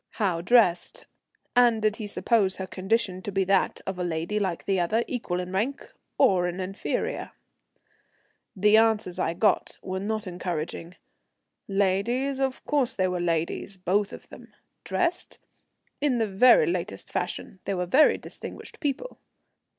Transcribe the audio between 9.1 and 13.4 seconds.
I got were not encouraging. Ladies? Of course they were